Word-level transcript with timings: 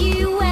you 0.00 0.49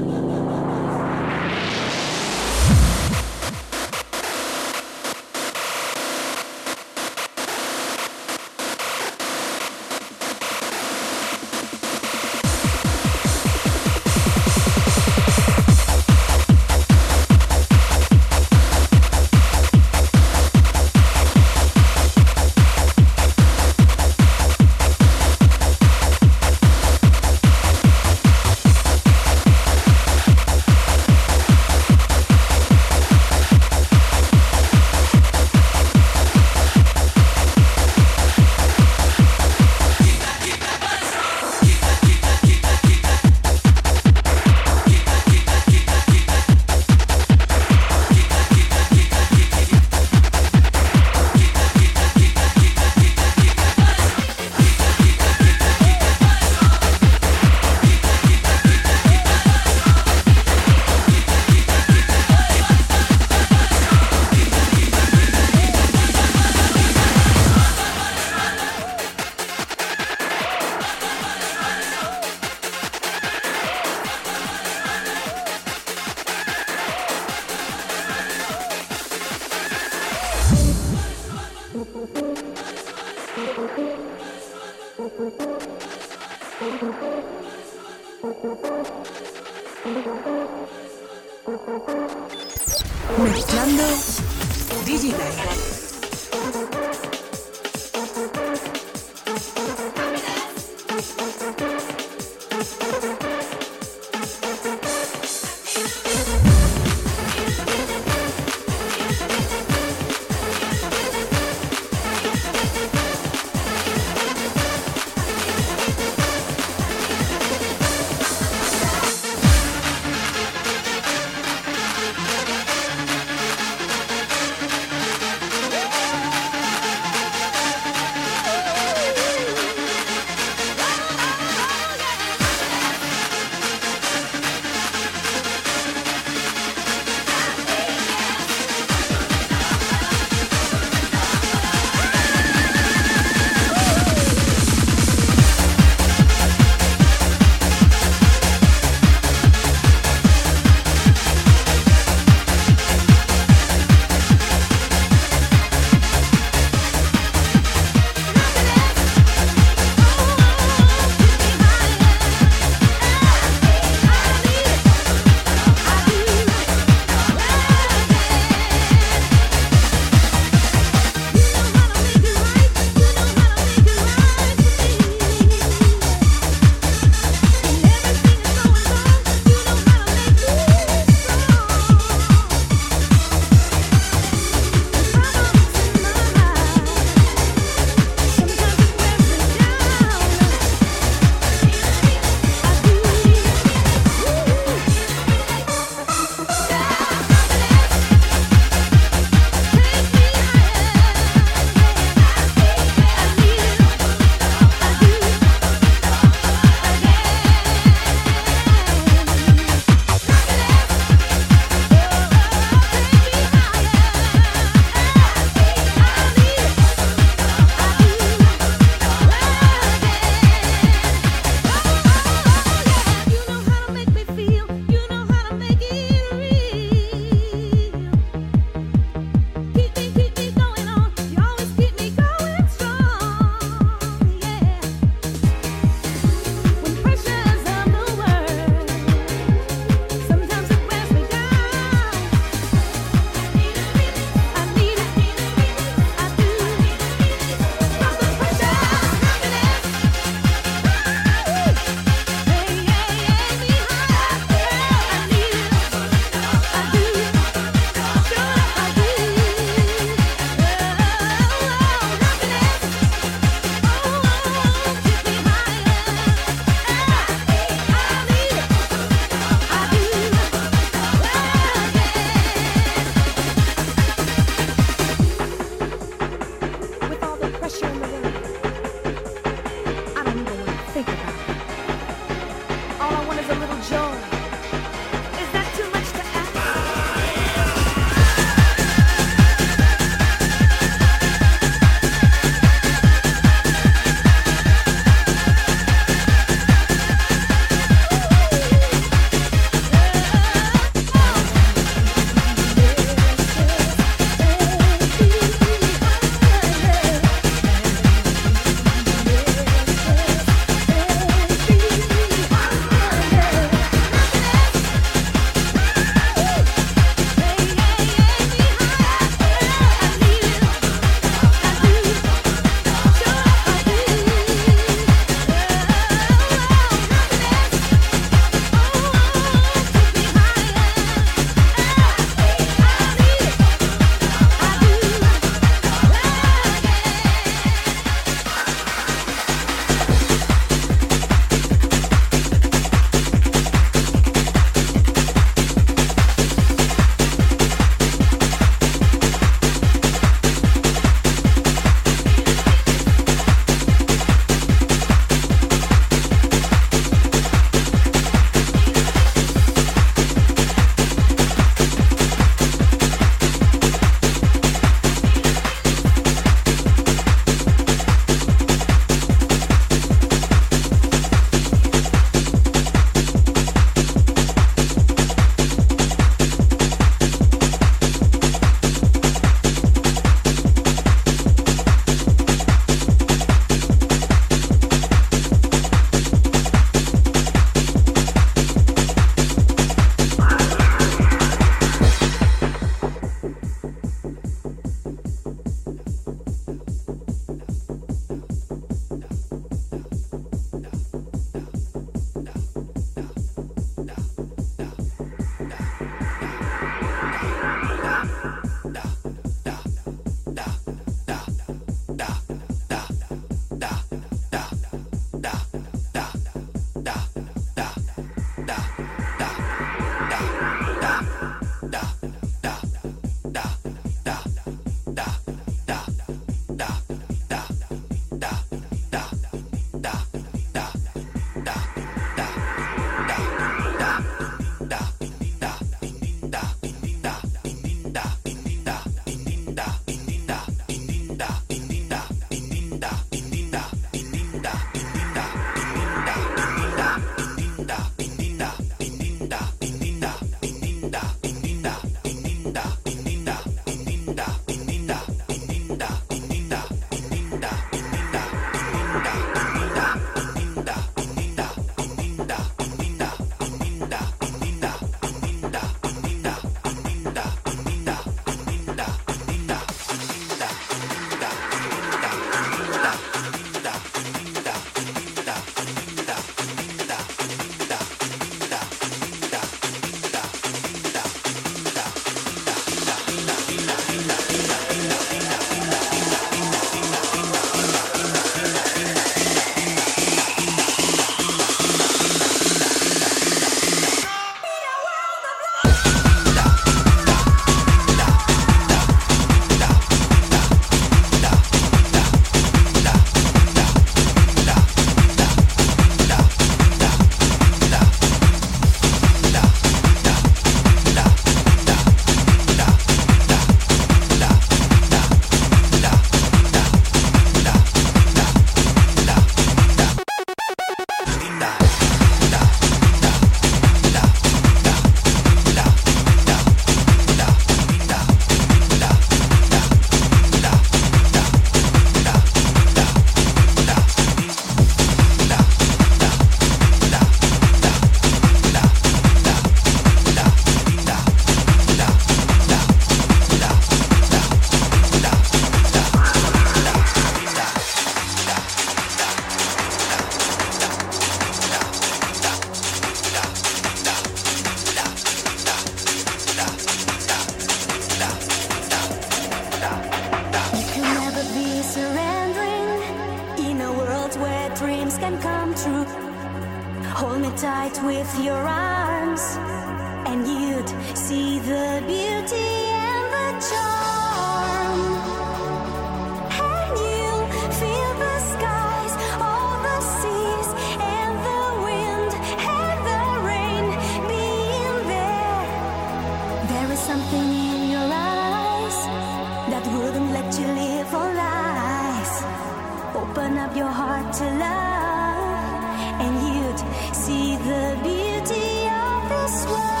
your 593.75 593.87
heart 593.87 594.33
to 594.33 594.43
love, 594.43 595.83
and 596.23 596.33
you'd 596.47 597.15
see 597.15 597.55
the 597.55 597.97
beauty 598.03 598.87
of 598.87 599.29
this 599.29 599.65
world. 599.65 600.00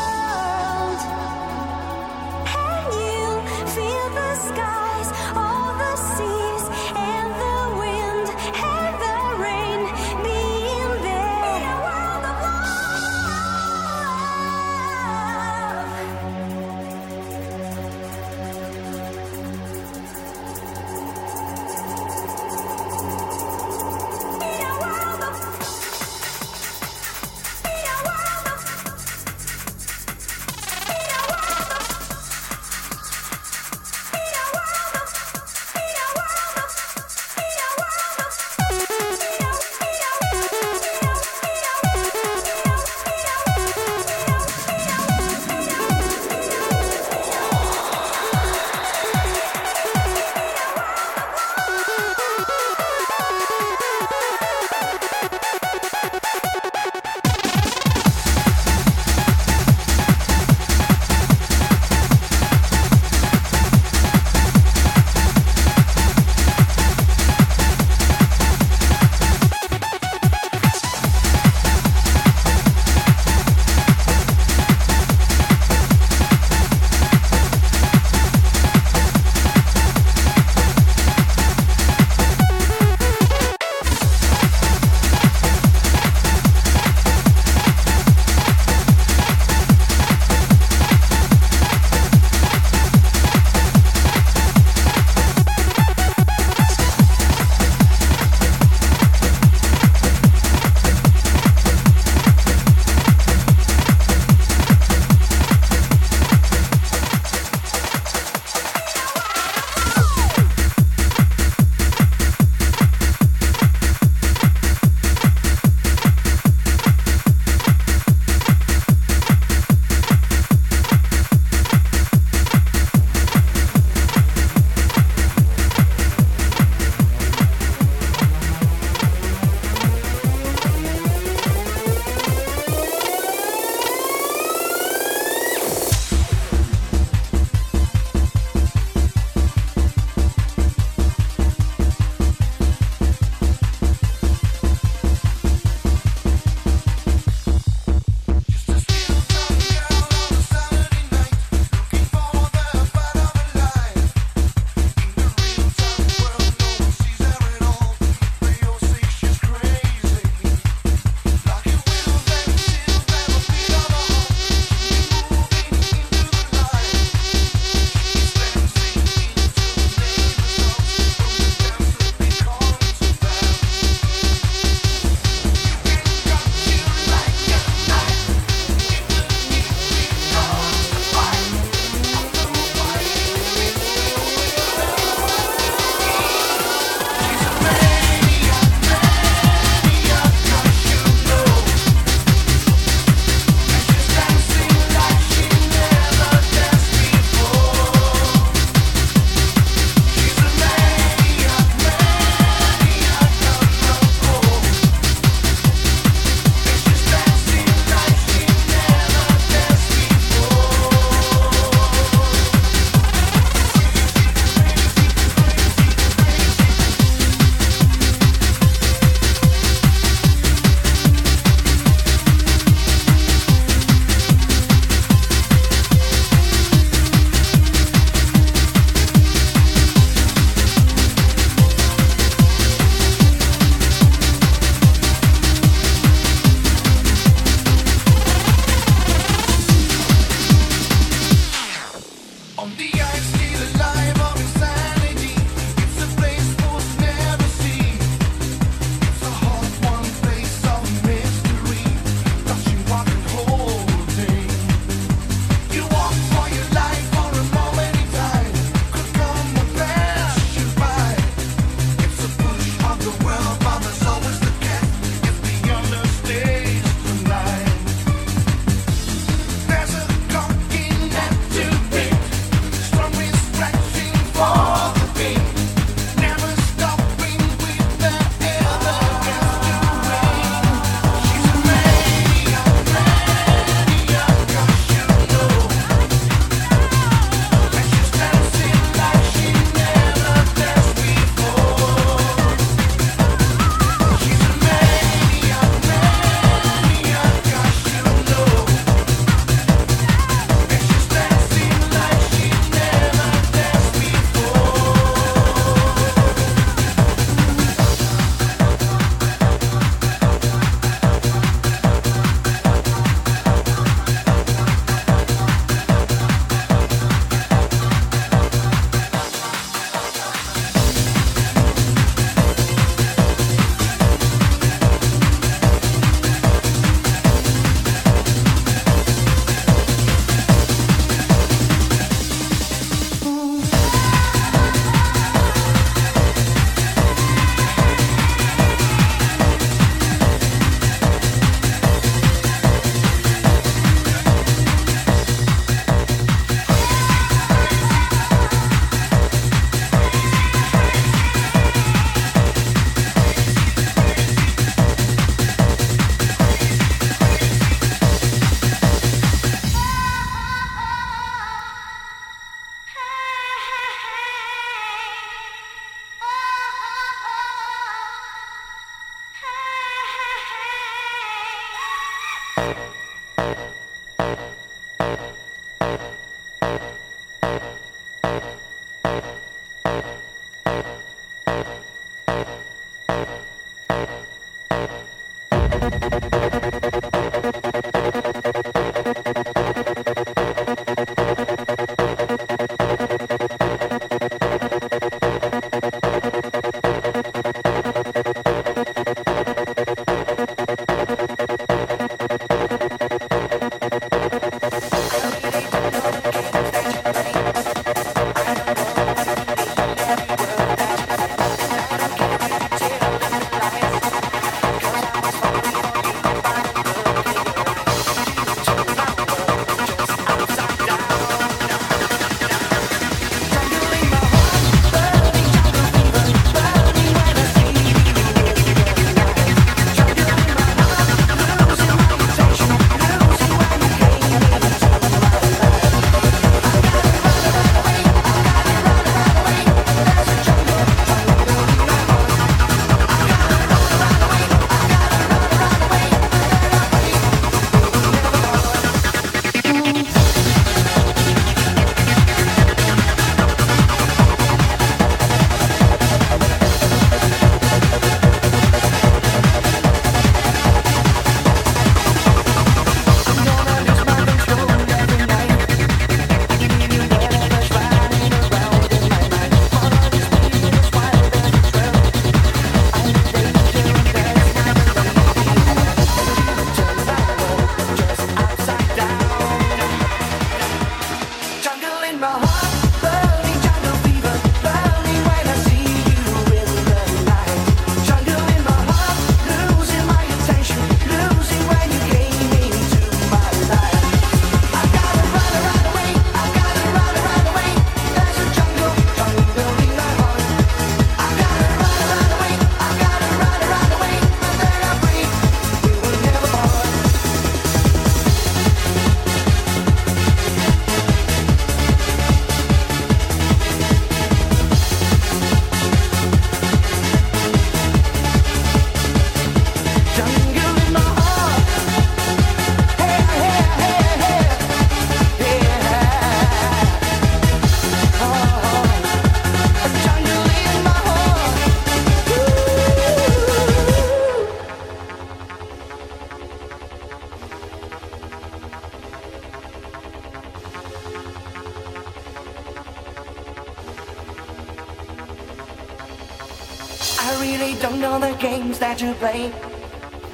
Play. 549.21 549.53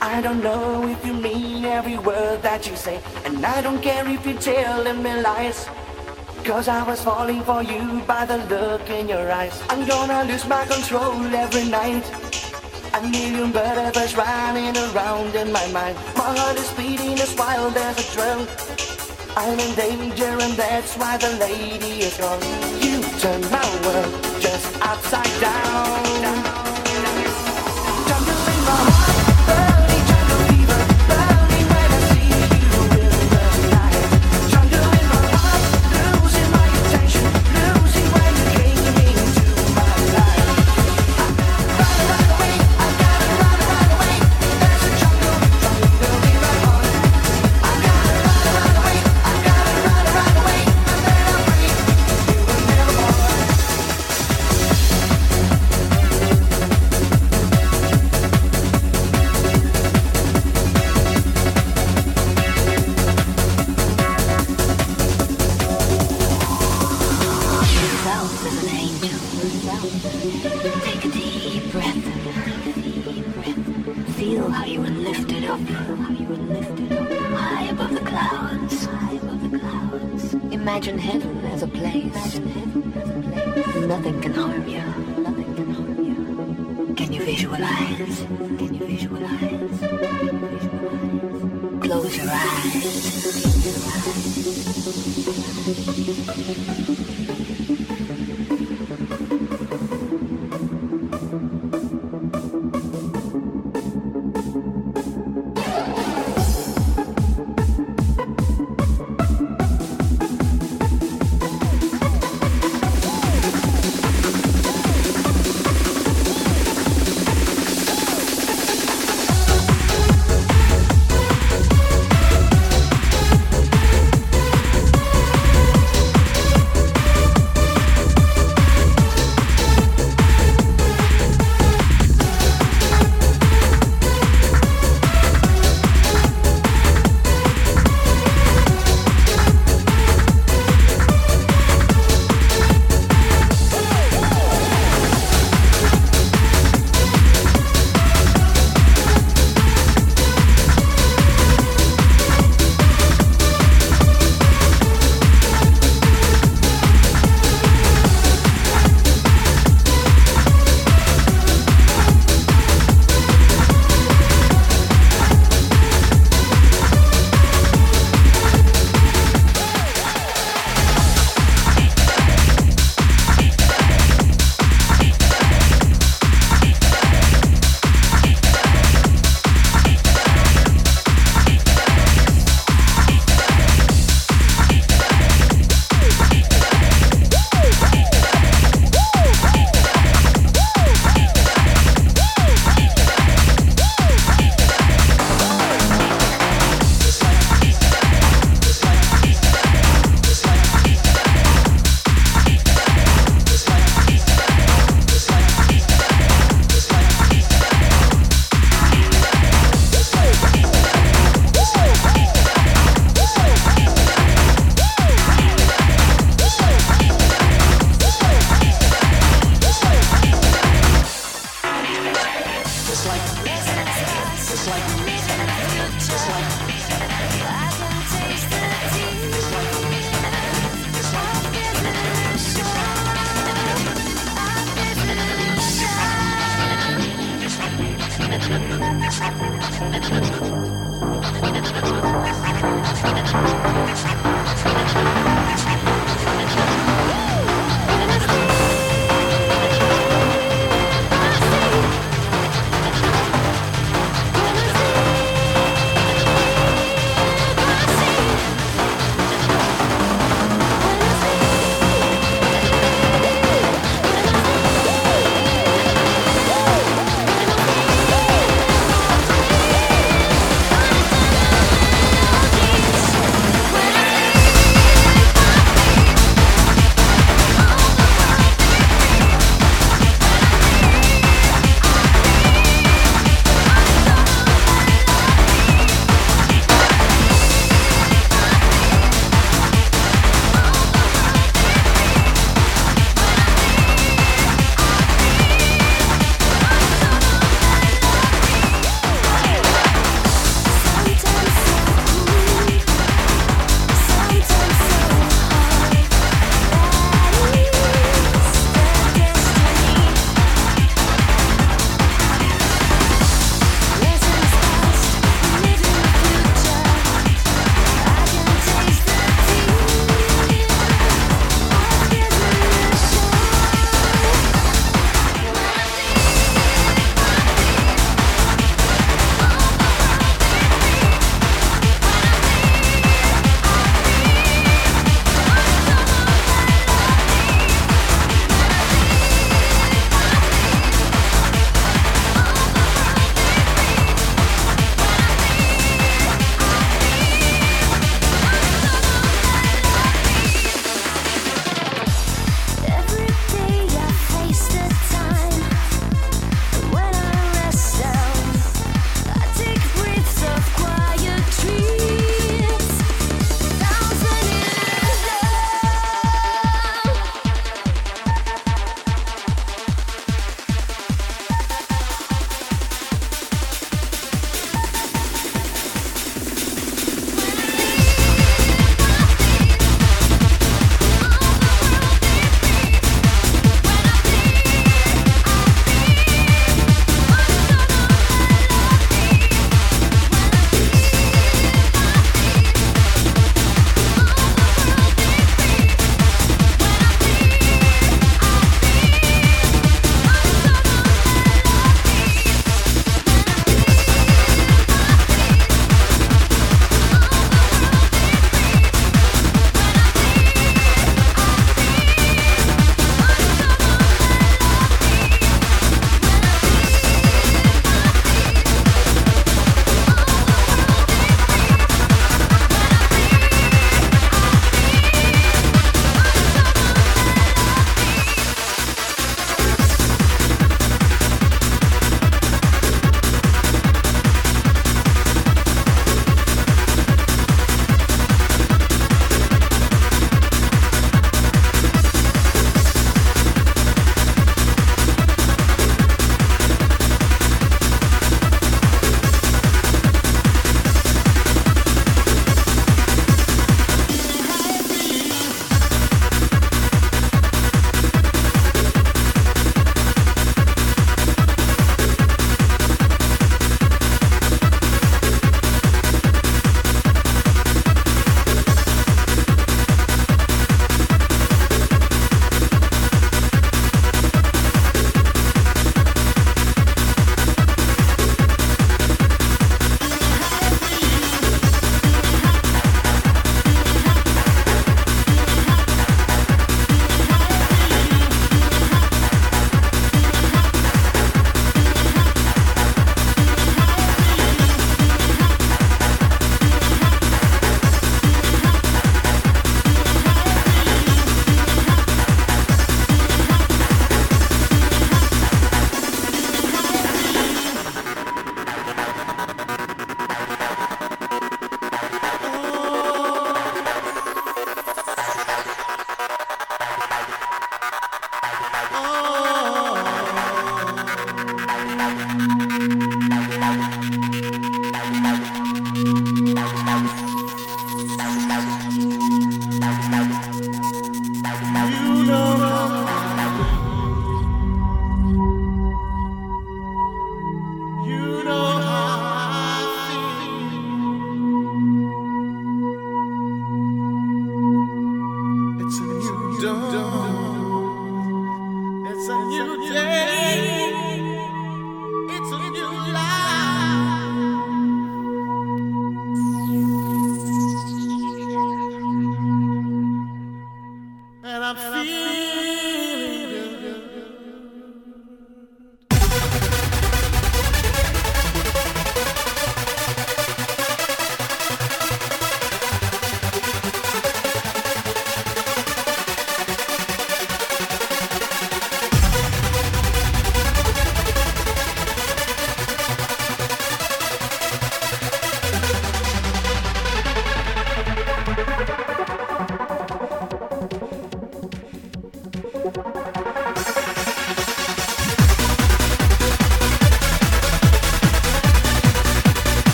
I 0.00 0.22
don't 0.22 0.42
know 0.42 0.88
if 0.88 1.04
you 1.04 1.12
mean 1.12 1.66
every 1.66 1.98
word 1.98 2.40
that 2.42 2.66
you 2.66 2.74
say, 2.76 2.96
and 3.26 3.44
I 3.44 3.60
don't 3.60 3.82
care 3.82 4.08
if 4.08 4.24
you're 4.24 4.40
telling 4.40 5.02
me 5.02 5.12
lies. 5.20 5.68
Cause 6.48 6.66
I 6.68 6.82
was 6.90 7.04
falling 7.04 7.42
for 7.42 7.62
you 7.62 8.00
by 8.12 8.24
the 8.24 8.38
look 8.52 8.88
in 8.88 9.06
your 9.14 9.26
eyes. 9.30 9.56
I'm 9.68 9.82
gonna 9.86 10.24
lose 10.24 10.46
my 10.48 10.64
control 10.64 11.20
every 11.44 11.66
night. 11.68 12.06
A 12.98 13.00
million 13.02 13.52
butterflies 13.52 14.16
running 14.16 14.76
around 14.86 15.34
in 15.42 15.52
my 15.52 15.66
mind. 15.78 15.96
My 16.16 16.30
heart 16.38 16.56
is 16.64 16.72
beating 16.78 17.18
as 17.26 17.32
wild 17.36 17.76
as 17.76 17.96
a 18.02 18.06
drum. 18.14 18.40
I'm 19.36 19.58
in 19.66 19.72
danger 19.76 20.32
and 20.46 20.54
that's 20.62 20.96
why 20.96 21.18
the 21.18 21.32
lady 21.46 21.94
is 22.08 22.16
gone. 22.16 22.40
You 22.86 23.00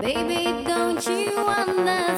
Baby, 0.00 0.64
don't 0.64 1.04
you 1.06 1.32
understand? 1.36 2.17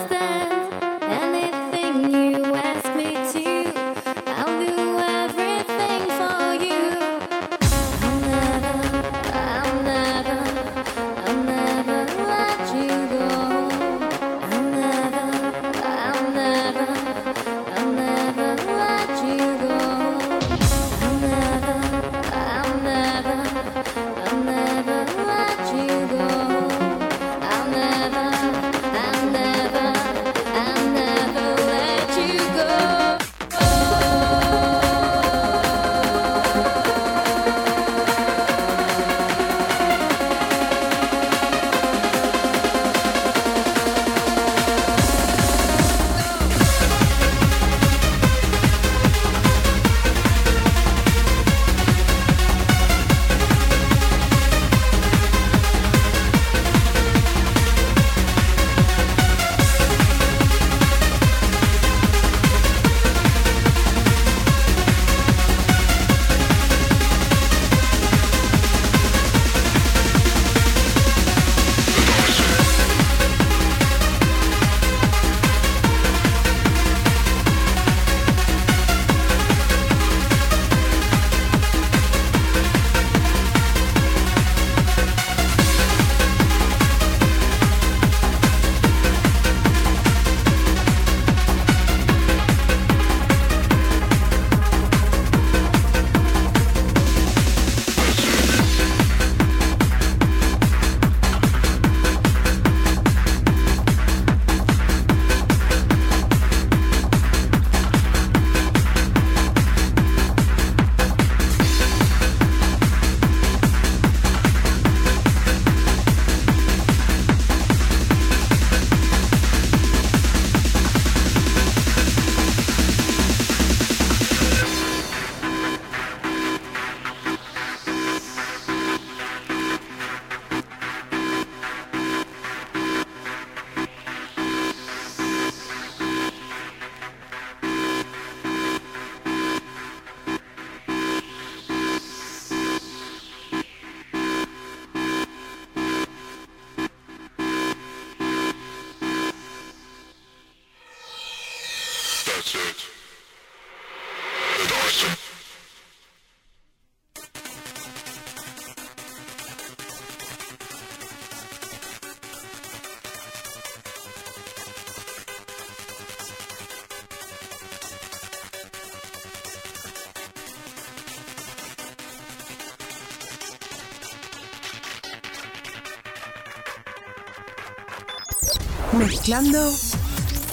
Mezclando 179.11 179.75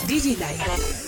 Digi 0.08 0.36
Life. 0.36 1.07